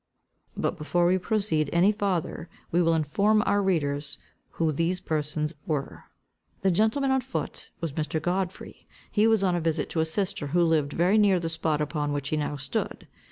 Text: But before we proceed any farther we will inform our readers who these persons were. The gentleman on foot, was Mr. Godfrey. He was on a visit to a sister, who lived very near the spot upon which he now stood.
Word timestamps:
But 0.57 0.77
before 0.79 1.05
we 1.05 1.19
proceed 1.19 1.69
any 1.71 1.91
farther 1.91 2.49
we 2.71 2.81
will 2.81 2.95
inform 2.95 3.43
our 3.45 3.61
readers 3.61 4.17
who 4.53 4.71
these 4.71 4.99
persons 4.99 5.53
were. 5.67 6.05
The 6.61 6.71
gentleman 6.71 7.11
on 7.11 7.21
foot, 7.21 7.69
was 7.81 7.93
Mr. 7.93 8.19
Godfrey. 8.19 8.87
He 9.11 9.27
was 9.27 9.43
on 9.43 9.53
a 9.55 9.61
visit 9.61 9.91
to 9.91 9.99
a 9.99 10.05
sister, 10.05 10.47
who 10.47 10.63
lived 10.63 10.91
very 10.93 11.19
near 11.19 11.39
the 11.39 11.49
spot 11.49 11.81
upon 11.81 12.13
which 12.13 12.29
he 12.29 12.35
now 12.37 12.55
stood. 12.55 13.07